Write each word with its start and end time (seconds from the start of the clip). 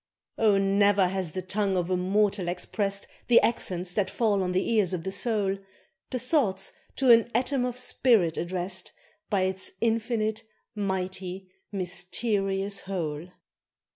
Oh! 0.39 0.57
ne'er 0.57 1.09
has 1.09 1.33
the 1.33 1.43
tongue 1.43 1.77
of 1.77 1.91
a 1.91 1.95
mortal 1.95 2.47
expressed 2.47 3.05
The 3.27 3.39
accents 3.41 3.93
that 3.93 4.09
fall 4.09 4.41
on 4.41 4.51
the 4.51 4.67
ears 4.73 4.95
of 4.95 5.03
the 5.03 5.11
soul, 5.11 5.59
The 6.09 6.17
thoughts 6.17 6.73
to 6.95 7.11
an 7.11 7.29
atom 7.35 7.65
of 7.65 7.77
spirit 7.77 8.35
addressed 8.35 8.93
By 9.29 9.41
its 9.41 9.73
infinite, 9.79 10.41
mighty, 10.73 11.51
mysterious 11.71 12.79
whole. 12.79 13.27